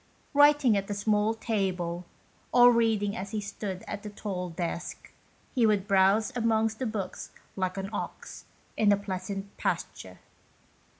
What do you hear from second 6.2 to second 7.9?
amongst the books like an